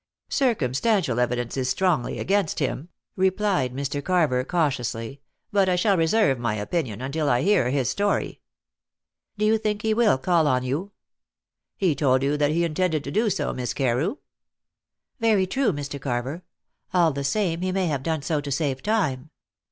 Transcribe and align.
"Circumstantial 0.31 1.19
evidence 1.19 1.55
is 1.55 1.69
strongly 1.69 2.17
against 2.17 2.57
him," 2.57 2.89
replied 3.15 3.71
Mr. 3.71 4.03
Carver 4.03 4.43
cautiously, 4.43 5.21
"but 5.51 5.69
I 5.69 5.75
shall 5.75 5.95
reserve 5.95 6.39
my 6.39 6.55
opinion 6.55 7.01
until 7.01 7.29
I 7.29 7.43
hear 7.43 7.69
his 7.69 7.91
story." 7.91 8.41
"Do 9.37 9.45
you 9.45 9.59
think 9.59 9.83
he 9.83 9.93
will 9.93 10.17
call 10.17 10.47
on 10.47 10.63
you?" 10.63 10.91
"He 11.77 11.93
told 11.93 12.23
you 12.23 12.35
that 12.35 12.49
he 12.49 12.63
intended 12.63 13.03
to 13.03 13.11
do 13.11 13.29
so, 13.29 13.53
Miss 13.53 13.75
Carew." 13.75 14.15
"Very 15.19 15.45
true, 15.45 15.71
Mr. 15.71 16.01
Carver. 16.01 16.41
All 16.95 17.13
the 17.13 17.23
same, 17.23 17.61
he 17.61 17.71
may 17.71 17.85
have 17.85 18.01
done 18.01 18.23
so 18.23 18.41
to 18.41 18.51
save 18.51 18.81
time. 18.81 19.29